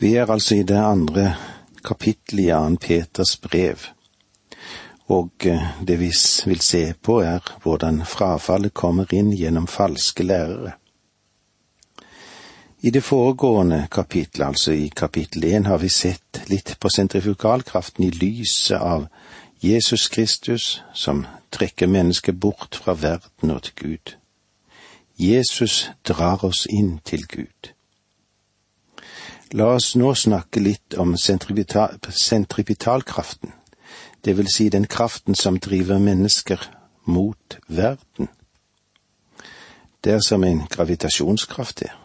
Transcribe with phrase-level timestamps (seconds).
[0.00, 1.34] Vi er altså i det andre
[1.84, 3.82] kapittelet i Jan Peters brev,
[5.12, 6.06] og eh, det vi
[6.48, 10.72] vil se på er hvordan frafallet kommer inn gjennom falske lærere.
[12.80, 18.10] I det foregående kapittelet, altså i kapittel én, har vi sett litt på sentrifugalkraften i
[18.10, 19.04] lyset av
[19.60, 24.14] Jesus Kristus som trekker mennesket bort fra verden og til Gud.
[25.18, 27.74] Jesus drar oss inn til Gud.
[29.52, 33.50] La oss nå snakke litt om sentripitalkraften,
[34.22, 36.60] det vil si den kraften som driver mennesker
[37.10, 38.28] mot verden.
[40.04, 41.98] Det er som en gravitasjonskraft, er.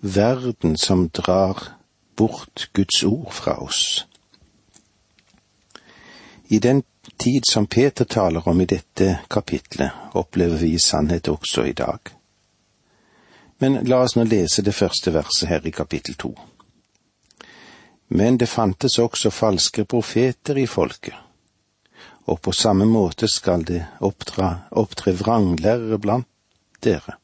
[0.00, 1.76] Verden som drar
[2.16, 4.06] bort Guds ord fra oss.
[6.48, 6.82] I den
[7.18, 11.98] tid som Peter taler om i dette kapitlet, opplever vi i sannhet også i dag.
[13.64, 16.34] Men la oss nå lese det første verset her i kapittel to.
[18.12, 21.14] Men det fantes også falske profeter i folket,
[22.28, 26.28] og på samme måte skal det opptre vranglærere blant
[26.84, 27.16] dere.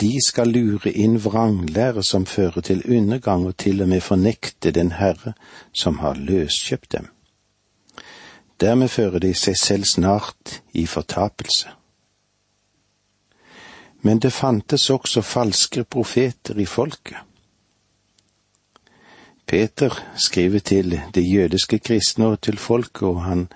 [0.00, 4.94] De skal lure inn vranglære som fører til undergang og til og med fornekte den
[4.96, 5.34] Herre
[5.76, 7.12] som har løskjøpt dem.
[8.64, 11.81] Dermed fører de seg selv snart i fortapelse.
[14.02, 17.18] Men det fantes også falske profeter i folket.
[19.46, 23.48] Peter skriver til de jødiske kristne og til folket, og han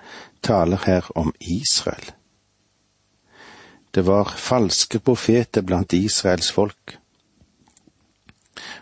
[0.43, 2.11] taler her om Israel.
[3.95, 6.99] Det var falske profeter blant Israels folk.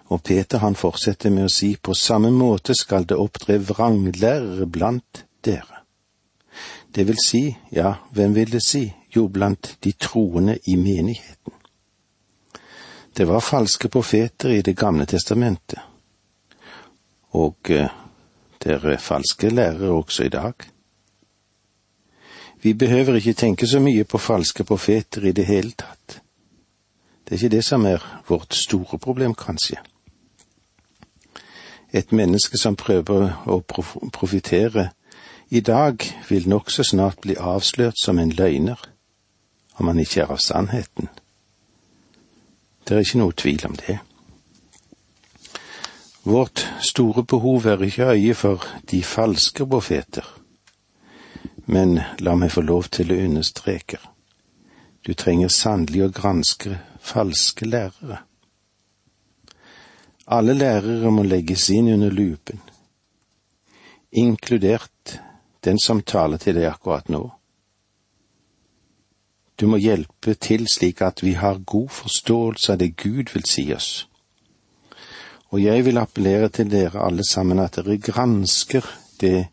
[0.06, 5.26] Og Peter han fortsetter med å si på samme måte skal det opptre vranglærere blant
[5.46, 5.82] dere.
[6.96, 11.55] Det vil si, ja, hvem vil det si, jo, blant de troende i menigheten.
[13.18, 15.80] Det var falske profeter i Det gamle testamentet,
[17.32, 17.90] og dere
[18.64, 20.54] det er falske lærere også i dag.
[22.62, 26.22] Vi behøver ikke tenke så mye på falske profeter i det hele tatt.
[27.24, 29.78] Det er ikke det som er vårt store problem, kanskje.
[31.94, 33.62] Et menneske som prøver å
[34.12, 34.90] profitere
[35.50, 38.81] i dag vil nokså snart bli avslørt som en løgner,
[39.78, 41.09] om han ikke er av sannheten.
[42.85, 43.97] Det er ikke noe tvil om det.
[46.25, 50.25] Vårt store behov er ikke øye for de falske profeter,
[51.66, 54.00] men la meg få lov til å understreke,
[55.06, 58.24] du trenger sannelig å granske falske lærere.
[60.25, 62.62] Alle lærere må legges inn under lupen,
[64.12, 65.19] inkludert
[65.62, 67.22] den som taler til deg akkurat nå.
[69.60, 73.70] Du må hjelpe til slik at vi har god forståelse av det Gud vil si
[73.74, 74.08] oss.
[75.56, 78.84] Og jeg vil appellere til dere alle sammen at dere gransker
[79.22, 79.48] det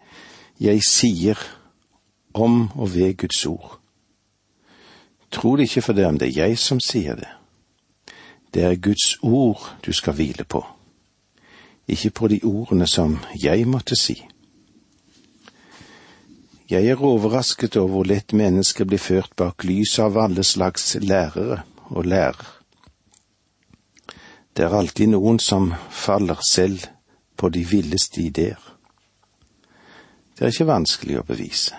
[0.61, 1.39] jeg sier
[2.35, 3.79] om og ved Guds ord.
[5.31, 7.31] Tro det ikke for det om det er jeg som sier det.
[8.55, 10.65] Det er Guds ord du skal hvile på,
[11.89, 14.19] ikke på de ordene som jeg måtte si.
[16.71, 21.63] Jeg er overrasket over hvor lett mennesker blir ført bak lyset av alle slags lærere
[21.91, 22.49] og lærer.
[24.57, 26.85] Det er alltid noen som faller selv
[27.37, 28.61] på de villeste ideer.
[30.39, 31.79] Det er ikke vanskelig å bevise.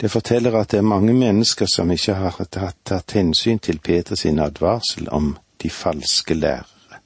[0.00, 4.24] Det forteller at det er mange mennesker som ikke har tatt, tatt hensyn til Peters
[4.24, 7.00] advarsel om de falske lærere.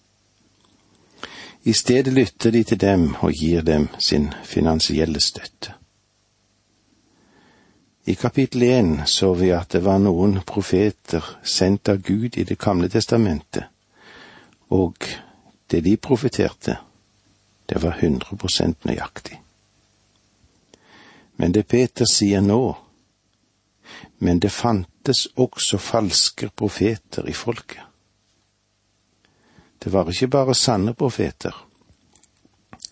[1.64, 5.75] I stedet lytter de til dem og gir dem sin finansielle støtte.
[8.06, 12.59] I kapittel én så vi at det var noen profeter sendt av Gud i Det
[12.59, 13.65] gamle testamentet,
[14.69, 14.94] og
[15.70, 16.76] det de profeterte,
[17.66, 19.41] det var 100% nøyaktig.
[21.37, 22.76] Men det Peter sier nå,
[24.19, 27.82] men det fantes også falske profeter i folket.
[29.78, 31.67] Det var ikke bare sanne profeter,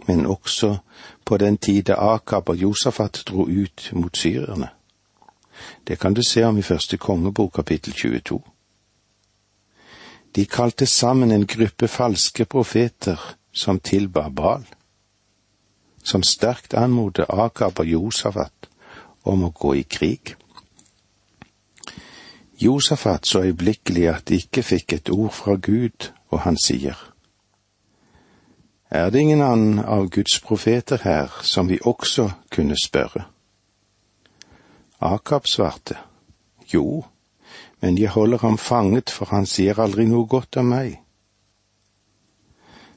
[0.09, 0.77] men også
[1.25, 4.69] på den tid da Akab og Josafat dro ut mot syrerne.
[5.85, 8.43] Det kan du se om i første kongebok kapittel 22.
[10.35, 13.21] De kalte sammen en gruppe falske profeter
[13.53, 14.65] som tilba Bal,
[16.05, 18.69] som sterkt anmodet Akab og Josafat
[19.23, 20.35] om å gå i krig.
[22.63, 26.97] Josafat så øyeblikkelig at de ikke fikk et ord fra Gud, og han sier,
[28.91, 33.32] Er det ingen annen av Guds profeter her som vi også kunne spørre?
[35.03, 35.97] Akab svarte,
[36.73, 37.05] Jo,
[37.81, 41.01] men jeg holder ham fanget, for han sier aldri noe godt om meg.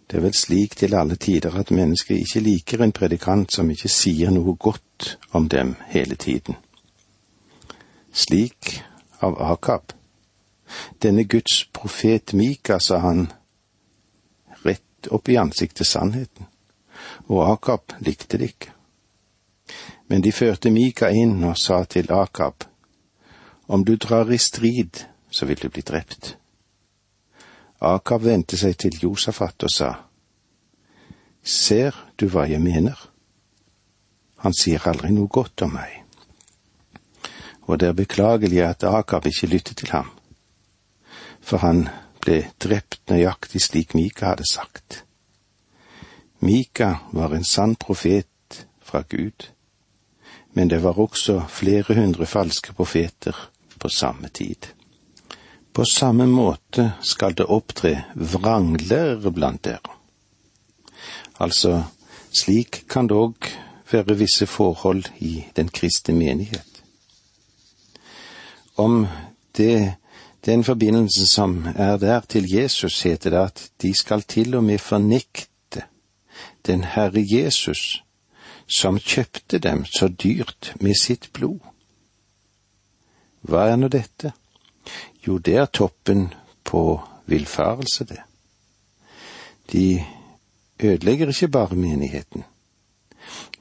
[0.06, 3.90] Det er vel slik til alle tider at mennesker ikke liker en predikant som ikke
[3.90, 6.60] sier noe godt om dem hele tiden.
[8.14, 8.84] Slik
[9.26, 9.96] av Akab.
[11.02, 13.26] Denne Guds profet Mika sa han
[14.62, 16.46] rett opp i ansiktet sannheten,
[17.26, 18.75] og Akab likte det ikke.
[20.08, 22.64] Men de førte Mika inn og sa til Akab,
[23.68, 26.36] om du drar i strid, så vil du bli drept.
[27.82, 29.92] Akab vendte seg til Josafat og sa,
[31.46, 32.98] Ser du hva jeg mener?
[34.42, 36.02] Han sier aldri noe godt om meg.
[37.66, 40.10] Og det er beklagelig at Akab ikke lyttet til ham,
[41.42, 41.88] for han
[42.22, 45.04] ble drept nøyaktig slik Mika hadde sagt.
[46.42, 49.50] Mika var en sann profet fra Gud,
[50.56, 53.36] men det var også flere hundre falske profeter
[53.80, 54.72] på samme tid.
[55.76, 59.92] På samme måte skal det opptre vranglærere blant dere.
[61.44, 61.82] Altså,
[62.32, 63.50] slik kan det òg
[63.92, 66.84] være visse forhold i den kristne menighet.
[68.78, 69.08] Om
[69.58, 69.94] det,
[70.46, 74.80] den forbindelsen som er der til Jesus, heter det at de skal til og med
[74.80, 75.84] fornekte
[76.66, 78.05] den Herre Jesus,
[78.68, 81.60] som kjøpte dem så dyrt med sitt blod.
[83.46, 84.34] Hva er nå dette?
[85.28, 86.28] Jo, det er toppen
[86.66, 88.22] på villfarelse, det.
[89.72, 90.04] De
[90.80, 92.44] ødelegger ikke bare menigheten,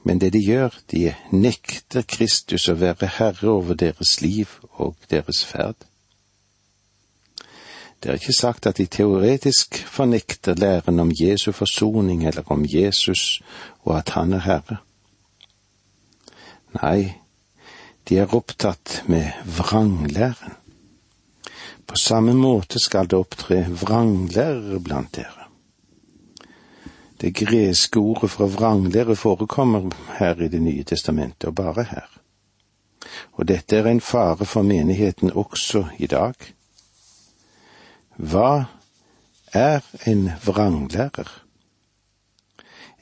[0.03, 5.45] men det de gjør, de nekter Kristus å være herre over deres liv og deres
[5.45, 5.85] ferd.
[8.03, 13.41] Det er ikke sagt at de teoretisk fornekter læren om Jesu forsoning eller om Jesus
[13.81, 14.77] og at han er herre.
[16.75, 17.15] Nei,
[18.03, 20.57] de er opptatt med vranglæren.
[21.85, 25.45] På samme måte skal det opptre vranglærere blant dere.
[27.21, 29.87] Det greske ordet for vranglære forekommer
[30.17, 32.09] her i Det nye testamentet, og bare her.
[33.33, 36.33] Og dette er en fare for menigheten også i dag.
[38.17, 38.65] Hva
[39.53, 41.44] er en vranglærer?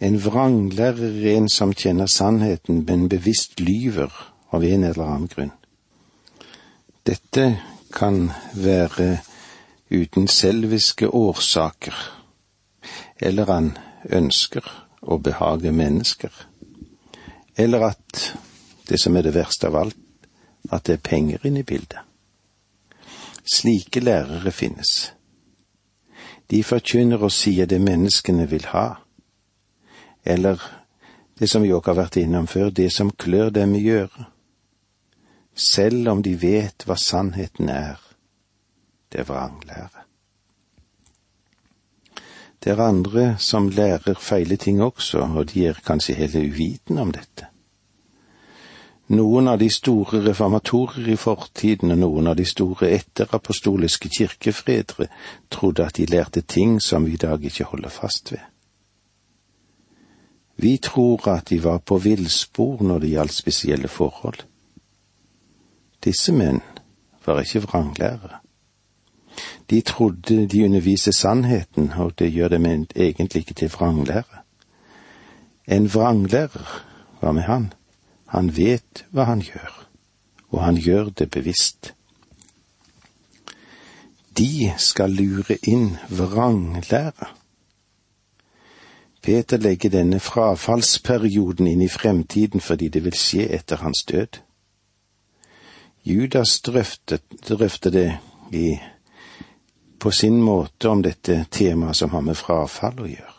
[0.03, 4.11] En vranglærer er en som kjenner sannheten, men bevisst lyver
[4.51, 5.53] av en eller annen grunn.
[7.07, 7.45] Dette
[7.94, 9.21] kan være
[9.91, 11.95] uten selviske årsaker,
[13.21, 13.69] eller han
[14.09, 14.67] ønsker
[15.01, 16.31] å behage mennesker,
[17.55, 18.33] eller at
[18.89, 20.00] det som er det verste av alt,
[20.71, 22.00] at det er penger inne i bildet.
[23.44, 25.13] Slike lærere finnes.
[26.51, 29.02] De forkynner og sier det menneskene vil ha,
[30.25, 30.62] eller
[31.40, 34.34] det som vi òg har vært innom før, det som klør dem i øret
[35.56, 38.00] selv om de vet hva sannheten er.
[39.12, 40.04] Det er vranglære.
[42.64, 47.12] Det er andre som lærer feile ting også, og de er kanskje hele uvitende om
[47.12, 47.50] dette.
[49.14, 55.10] Noen av de store reformatorer i fortiden og noen av de store etterapostoliske kirkefredere
[55.52, 58.52] trodde at de lærte ting som vi i dag ikke holder fast ved.
[60.55, 64.45] Vi tror at de var på villspor når det gjaldt spesielle forhold.
[66.03, 66.61] Disse menn
[67.25, 68.44] var ikke vranglærere.
[69.69, 74.44] De trodde de underviste sannheten, og det gjør dem egentlig ikke til vranglære.
[75.67, 76.83] En vranglærer,
[77.19, 77.74] hva med han?
[78.25, 79.88] Han vet hva han gjør,
[80.51, 81.93] og han gjør det bevisst.
[84.38, 87.29] De skal lure inn vranglære.
[89.24, 94.42] Peter legger denne frafallsperioden inn i fremtiden fordi det vil skje etter hans død.
[96.03, 97.24] Judas drøftet,
[97.94, 98.20] det
[98.51, 98.74] i,
[100.00, 103.38] på sin måte om dette temaet som har med frafall å gjøre.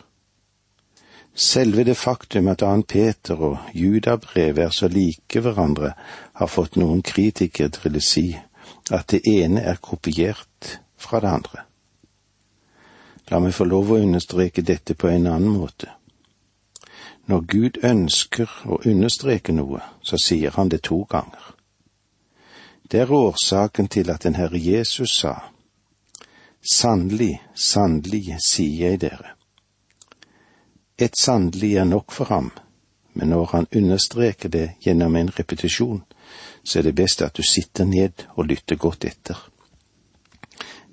[1.35, 5.93] Selve det faktum at annet Peter og Judabrevet er så like hverandre,
[6.33, 8.27] har fått noen kritikere til å si
[8.91, 11.67] at det ene er kopiert fra det andre.
[13.31, 15.89] La meg få lov å understreke dette på en annen måte.
[17.27, 21.55] Når Gud ønsker å understreke noe, så sier han det to ganger.
[22.91, 25.39] Det er årsaken til at den Herre Jesus sa,
[26.65, 29.35] Sannelig, sannelig, sier jeg dere.
[30.97, 32.51] Et sannelig er nok for ham,
[33.13, 36.05] men når han understreker det gjennom en repetisjon,
[36.63, 39.37] så er det best at du sitter ned og lytter godt etter.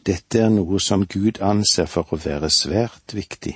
[0.05, 3.55] Dette er noe som Gud anser for å være svært viktig.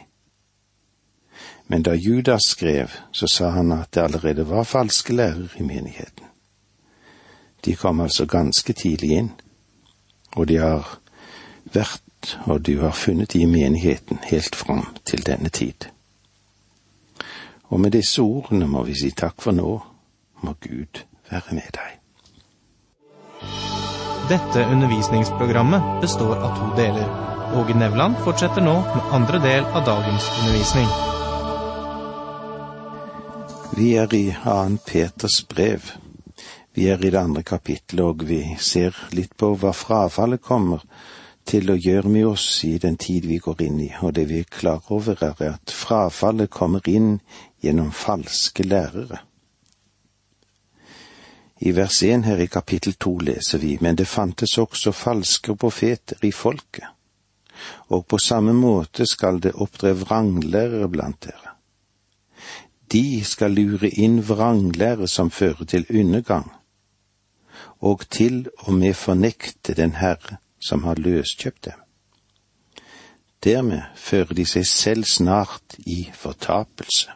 [1.67, 6.25] Men da Judas skrev, så sa han at det allerede var falske lærere i menigheten.
[7.65, 9.31] De kom altså ganske tidlig inn,
[10.35, 10.99] og de har
[11.73, 12.05] vært
[12.45, 15.89] og du har funnet de i menigheten helt fram til denne tid.
[17.63, 19.79] Og med disse ordene må vi si takk for nå,
[20.41, 22.04] må Gud være med deg.
[24.29, 27.09] Dette undervisningsprogrammet består av to deler.
[27.55, 30.87] Åge Nevland fortsetter nå med andre del av dagens undervisning.
[33.77, 34.55] Vi er i 2.
[34.87, 35.91] Peters brev.
[36.73, 40.81] Vi er i det andre kapittelet, og vi ser litt på hva frafallet kommer
[41.45, 44.41] til å gjøre med oss i den tid vi går inn i, og det vi
[44.41, 47.19] er klar over, er at frafallet kommer inn
[47.61, 49.21] gjennom falske lærere.
[51.65, 56.21] I vers 1 her i kapittel 2 leser vi, men det fantes også falske profeter
[56.21, 56.85] i folket,
[57.89, 61.55] og på samme måte skal det opptre vranglærere blant dere.
[62.93, 66.51] De skal lure inn vranglære som fører til undergang,
[67.81, 71.81] og til og med fornekte den Herre som har løskjøpt dem.
[73.43, 77.09] Dermed fører de seg selv snart i fortapelse.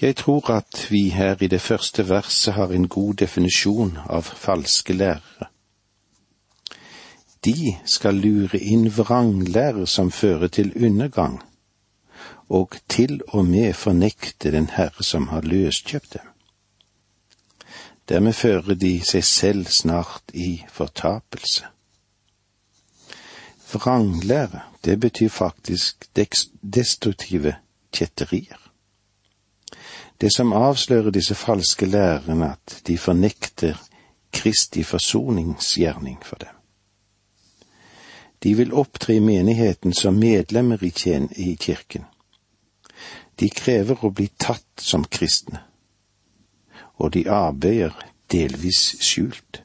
[0.00, 4.92] Jeg tror at vi her i det første verset har en god definisjon av falske
[4.92, 5.48] lærere.
[7.44, 11.42] De skal lure inn vranglærere som fører til undergang,
[12.48, 16.32] og til og med fornekte den Herre som har løskjøpt dem.
[18.08, 21.68] Dermed fører de seg selv snart i fortapelse.
[23.72, 26.08] Vranglære, det betyr faktisk
[26.74, 27.54] destruktive
[27.92, 28.59] kjetterier.
[30.20, 33.78] Det som avslører disse falske lærerne, at de fornekter
[34.32, 36.54] Kristi forsoningsgjerning for dem.
[38.42, 40.78] De vil opptre i menigheten som medlemmer
[41.36, 42.04] i kirken.
[43.40, 45.64] De krever å bli tatt som kristne
[47.00, 47.96] og de arbeider
[48.32, 49.62] delvis skjult.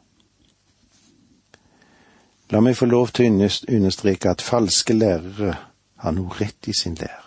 [2.54, 5.56] La meg få lov til å understreke at falske lærere
[6.04, 7.25] har noe rett i sin lære.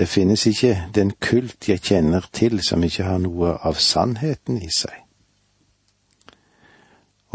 [0.00, 4.70] Det finnes ikke den kult jeg kjenner til som ikke har noe av sannheten i
[4.72, 4.94] seg.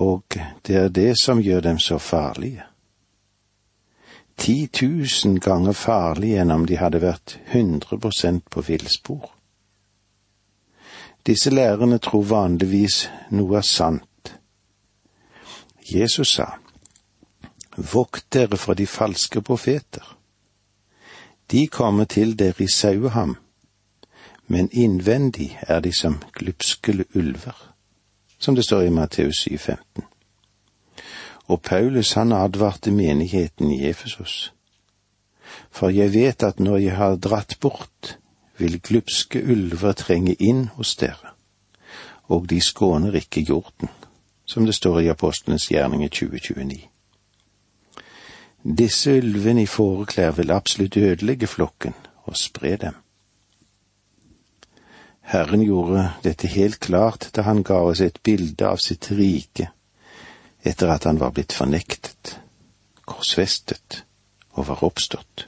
[0.02, 2.66] Og det er det som gjør dem så farlige.
[4.42, 9.30] Ti tusen ganger farlige enn om de hadde vært hundre prosent på villspor.
[11.22, 14.34] Disse lærerne tror vanligvis noe er sant.
[15.86, 16.50] Jesus sa,
[17.78, 20.16] Vokt dere fra de falske profeter.
[21.52, 23.38] De kommer til dere i saueham,
[24.48, 27.74] men innvendig er de som glupske ulver,
[28.40, 30.02] som det står i Matteus 7,15.
[31.48, 34.54] Og Paulus han advarte menigheten i Efesos.
[35.72, 38.18] For jeg vet at når jeg har dratt bort,
[38.58, 41.36] vil glupske ulver trenge inn hos dere,
[42.24, 43.90] og de skåner ikke jorden,
[44.46, 46.95] som det står i Apostlenes gjerning i 2029.
[48.66, 51.94] Disse ulvene i fåreklær vil absolutt ødelegge flokken
[52.26, 52.96] og spre dem.
[55.22, 59.70] Herren gjorde dette helt klart da han ga oss et bilde av sitt rike
[60.66, 62.40] etter at han var blitt fornektet,
[63.06, 64.02] korsfestet
[64.58, 65.46] og var oppstått.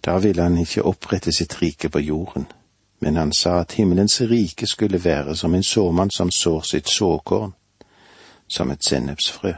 [0.00, 2.46] Da ville han ikke opprette sitt rike på jorden,
[3.04, 7.52] men han sa at himmelens rike skulle være som en såmann som sår sitt såkorn,
[8.48, 9.52] som et sennepsfrø,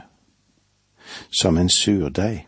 [1.41, 2.47] som en surdeig.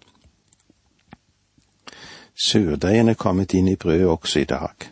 [2.45, 4.89] Surdeigen er kommet inn i brødet også i dag.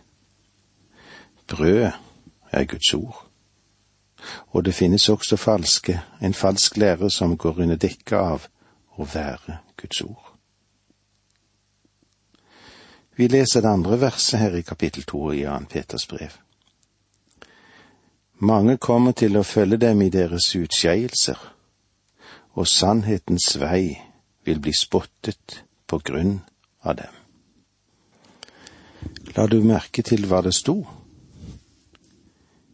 [1.47, 1.93] Brødet
[2.51, 3.25] er Guds ord.
[4.47, 8.47] Og det finnes også falske, en falsk lærer som går under dekke av
[8.97, 10.25] å være Guds ord.
[13.15, 16.37] Vi leser det andre verset her i kapittel to i Jan Peters brev.
[18.39, 21.39] Mange kommer til å følge dem i deres utskeielser,
[22.59, 23.95] og sannhetens vei
[24.47, 26.39] vil bli spottet på grunn
[26.83, 27.15] av dem.
[29.37, 30.81] La du merke til hva det sto?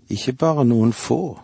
[0.10, 1.38] Ikke bare noen få,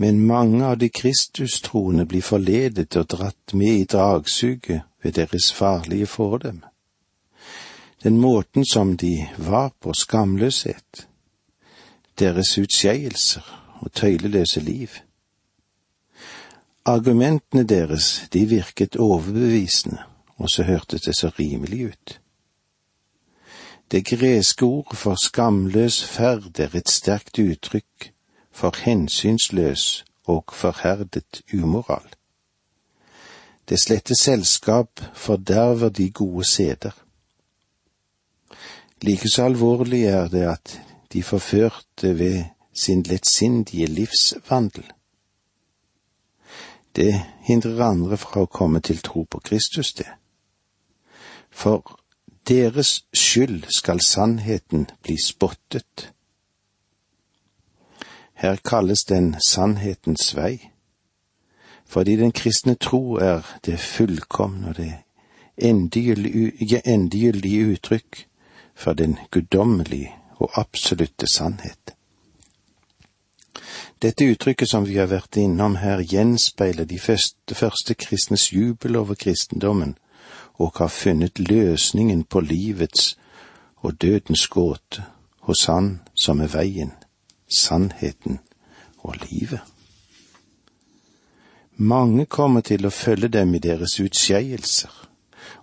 [0.00, 6.08] men mange av de kristustroende blir forledet og dratt med i dragsuget ved deres farlige
[6.08, 6.70] fordømme
[8.02, 11.08] den måten som de var på, skamløshet,
[12.18, 13.44] deres utskeielser
[13.80, 14.88] og tøyleløse liv.
[16.90, 19.98] Argumentene deres, de virket overbevisende,
[20.36, 22.20] og så hørtes det så rimelig ut.
[23.90, 28.10] Det greske ordet for skamløs ferd er et sterkt uttrykk
[28.52, 32.06] for hensynsløs og forherdet umoral.
[33.68, 36.94] Det slette selskap forderver de gode seder.
[39.02, 40.80] Likeså alvorlig er det at
[41.12, 42.44] de forførte ved
[42.74, 44.84] sin lettsindige livsvandel.
[46.96, 50.08] Det hindrer andre fra å komme til tro på Kristus, det.
[51.50, 51.98] For
[52.48, 56.12] deres skyld skal sannheten bli spottet.
[58.34, 60.70] Her kalles den sannhetens vei,
[61.86, 64.92] fordi den kristne tro er det fullkomne og det
[65.60, 68.26] endegyldige uttrykk
[68.74, 71.99] for den guddommelige og absolutte sannhet.
[74.02, 79.14] Dette uttrykket som vi har vært innom her, gjenspeiler de første, første kristnes jubel over
[79.14, 79.96] kristendommen
[80.60, 83.16] og har funnet løsningen på livets
[83.82, 85.04] og dødens gåte
[85.48, 86.92] hos Han som er veien,
[87.56, 88.40] sannheten
[88.98, 89.60] og livet.
[91.76, 94.92] Mange kommer til å følge dem i deres utskeielser,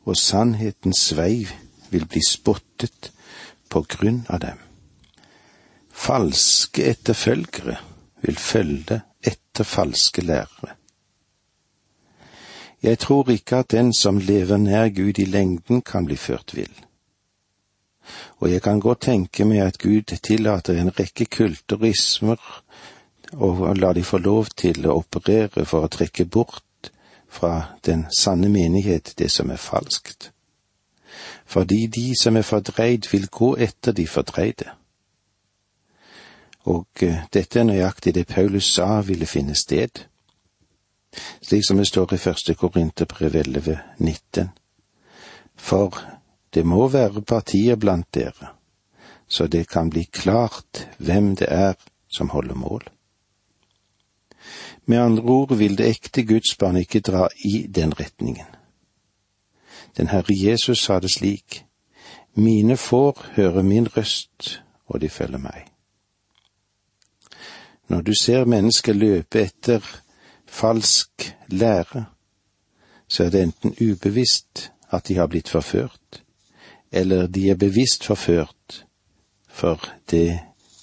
[0.05, 1.45] og sannhetens vei
[1.91, 3.11] vil bli spottet
[3.69, 4.57] på grunn av dem.
[5.93, 7.77] Falske etterfølgere
[8.21, 10.75] vil følge etter falske lærere.
[12.83, 16.83] Jeg tror ikke at den som lever nær Gud i lengden kan bli ført vill.
[18.39, 22.37] Og jeg kan godt tenke meg at Gud tillater en rekke kulturismer
[23.33, 26.91] og lar de få lov til å operere for å trekke bort
[27.27, 30.31] fra den sanne menighet det som er falskt.
[31.45, 34.69] Fordi de som er fordreid, vil gå etter de fordreide.
[36.67, 40.05] Og eh, dette er nøyaktig det Paulus sa ville finne sted
[41.41, 44.49] slik som det står i første Korinterbrev 11, 19.
[45.55, 45.99] For
[46.53, 48.53] det må være partier blant dere,
[49.27, 51.73] så det kan bli klart hvem det er
[52.07, 52.83] som holder mål.
[54.85, 58.45] Med andre ord vil det ekte Guds barn ikke dra i den retningen.
[59.97, 61.63] Den Herre Jesus sa det slik,
[62.33, 65.76] Mine får høre min røst, og de følger meg.
[67.87, 69.83] Når du ser mennesker løpe etter
[70.47, 72.05] falsk lære,
[73.07, 76.23] så er det enten ubevisst at de har blitt forført,
[76.91, 78.85] eller de er bevisst forført,
[79.47, 79.79] for
[80.11, 80.39] det,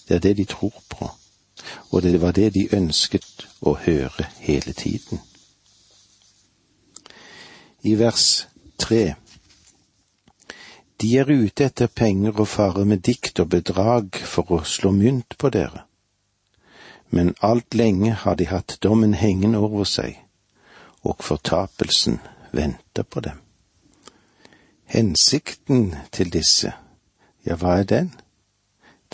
[0.08, 1.10] det er det de tror på,
[1.90, 5.20] og det var det de ønsket å høre hele tiden.
[7.82, 9.14] I vers tre.
[11.00, 15.36] De er ute etter penger og farer med dikt og bedrag for å slå mynt
[15.38, 15.84] på dere
[17.14, 20.16] men alt lenge har de hatt dommen hengende over seg,
[21.06, 22.18] og fortapelsen
[22.52, 23.38] venter på dem.
[24.90, 26.72] Hensikten til disse,
[27.46, 28.10] ja, hva er den?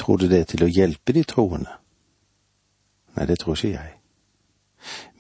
[0.01, 1.77] Tror du det er til å hjelpe de troende?
[3.19, 3.93] Nei, det tror ikke jeg.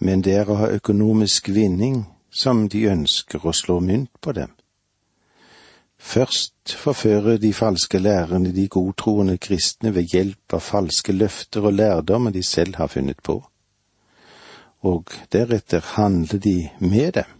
[0.00, 4.56] Men det er å ha økonomisk vinning som de ønsker å slå mynt på dem.
[6.00, 12.32] Først forfører de falske lærerne de godtroende kristne ved hjelp av falske løfter og lærdommer
[12.32, 13.36] de selv har funnet på,
[14.80, 17.36] og deretter handler de med dem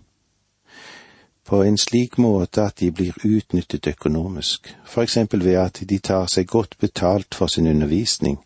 [1.51, 6.29] på en slik måte at de blir utnyttet økonomisk, for eksempel ved at de tar
[6.31, 8.39] seg godt betalt for sin undervisning,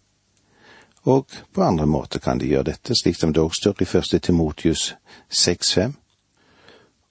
[1.05, 4.19] og på andre måter kan de gjøre dette, slik som det også står i første
[4.19, 4.95] Timotius
[5.29, 5.93] 6.5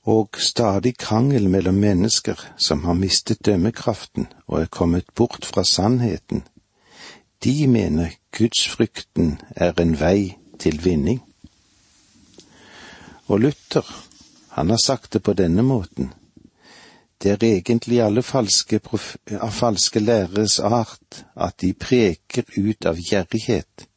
[0.04, 6.44] og stadig krangel mellom mennesker som har mistet dømmekraften og er kommet bort fra sannheten,
[7.44, 11.24] de mener gudsfrykten er en vei til vinning.
[13.28, 13.88] Og Luther,
[14.50, 16.14] han har sagt det på denne måten.
[17.24, 18.80] Det er egentlig alle falske,
[19.40, 23.88] av falske læreres art at de preker ut av gjerrighet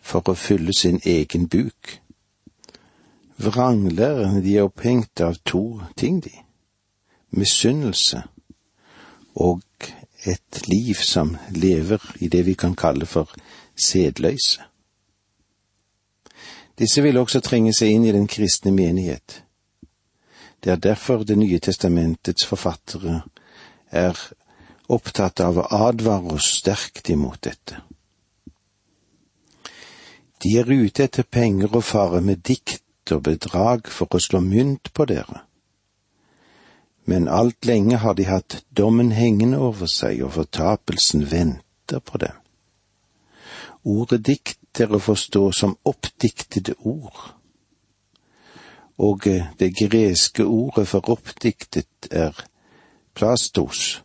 [0.00, 1.98] for å fylle sin egen buk
[3.36, 6.30] Vranglærerne de er opphengt av to ting, de.
[7.30, 8.22] Misunnelse
[9.34, 9.62] og
[10.24, 13.30] et liv som lever i det vi kan kalle for
[13.76, 14.62] sedløse.
[16.78, 19.42] Disse vil også trenge seg inn i den kristne menighet.
[20.64, 23.22] Det er derfor Det nye testamentets forfattere
[23.90, 24.18] er
[24.88, 27.82] opptatt av å advare oss sterkt imot dette.
[30.42, 34.92] De er ute etter penger og fare med dikt og bedrag for å slå mynt
[34.94, 35.44] på dere.
[37.04, 42.40] Men alt lenge har de hatt dommen hengende over seg, og fortapelsen venter på dem.
[43.84, 47.34] Ordet dikt er å forstå som oppdiktede ord,
[48.98, 52.32] og eh, det greske ordet for oppdiktet er
[53.14, 54.00] plastos.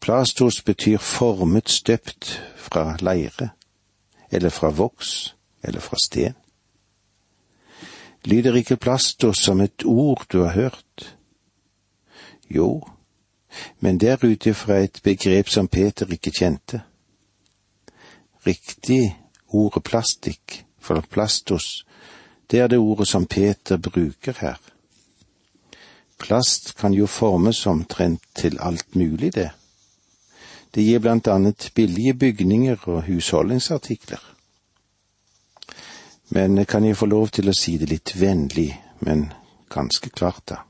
[0.00, 3.52] Plastos betyr formet støpt fra leire,
[4.32, 6.41] eller fra voks, eller fra sten.
[8.24, 11.16] Lyder ikke plastos som et ord du har hørt?
[12.50, 12.82] Jo,
[13.80, 16.82] men det er ut ifra et begrep som Peter ikke kjente.
[18.46, 19.16] Riktig
[19.48, 21.84] ordet plastikk, for plastos,
[22.52, 24.58] Det er det ordet som Peter bruker her.
[26.18, 29.50] Plast kan jo formes omtrent til alt mulig, det.
[30.74, 34.20] Det gir blant annet billige bygninger og husholdningsartikler.
[36.34, 38.70] Men kan jeg få lov til å si det litt vennlig,
[39.04, 39.26] men
[39.68, 40.62] ganske klart, da.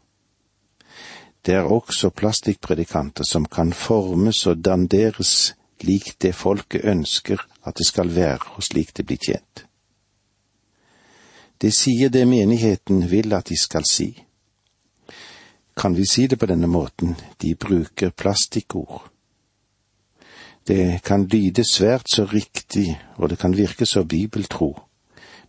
[1.42, 5.55] Det er også plastikkpredikanter som kan formes og danderes
[5.87, 9.64] lik det folket ønsker at det skal være, og slik det blir tjent.
[11.62, 14.11] Det sier det menigheten vil at de skal si.
[15.79, 19.07] Kan vi si det på denne måten, de bruker plastikkord.
[20.66, 24.75] Det kan lyde svært så riktig, og det kan virke så bibeltro,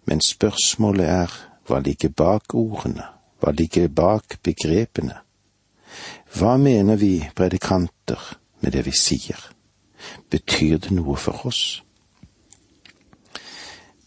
[0.05, 1.35] men spørsmålet er
[1.67, 3.05] hva ligger bak ordene,
[3.39, 5.15] hva ligger bak begrepene?
[6.33, 8.19] Hva mener vi predikanter
[8.61, 9.39] med det vi sier?
[10.29, 11.83] Betyr det noe for oss?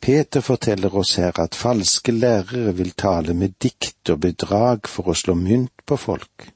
[0.07, 5.17] Peter forteller oss her at falske lærere vil tale med dikt og bedrag for å
[5.19, 6.51] slå mynt på folk.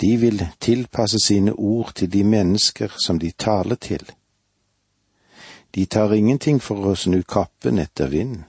[0.00, 4.02] De vil tilpasse sine ord til de mennesker som de taler til.
[5.74, 8.44] De tar ingenting for å snu kappen etter vinden.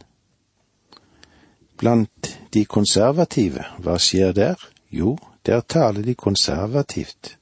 [1.75, 4.61] Blant de konservative, hva skjer der?
[4.93, 7.37] Jo, der taler de konservativt.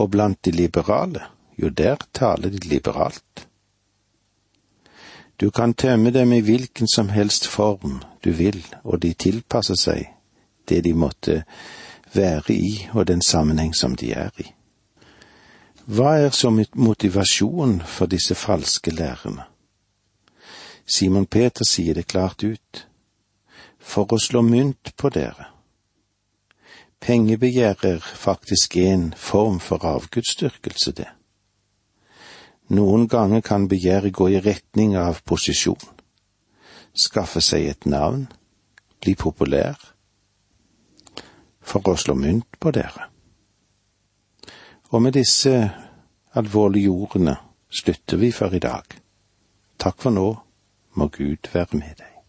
[0.00, 1.22] Og blant de liberale,
[1.60, 3.46] jo, der taler de liberalt.
[5.40, 10.08] Du kan tømme dem i hvilken som helst form du vil, og de tilpasser seg
[10.68, 11.42] det de måtte
[12.14, 14.48] være i og den sammenheng som de er i.
[15.90, 19.42] Hva er så motivasjon for disse falske lærerne?
[20.86, 22.84] Simon Peter sier det klart ut.
[23.78, 25.48] For å slå mynt på dere.
[27.02, 31.10] Pengebegjær er faktisk en form for avgudsdyrkelse, det.
[32.70, 35.90] Noen ganger kan begjæret gå i retning av posisjon,
[36.94, 38.28] skaffe seg et navn,
[39.02, 39.74] bli populær,
[41.60, 43.09] for å slå mynt på dere.
[44.90, 45.70] Og med disse
[46.34, 47.36] alvorlige ordene
[47.70, 48.82] slutter vi for i dag.
[49.78, 50.28] Takk for nå,
[50.98, 52.19] må Gud være med deg.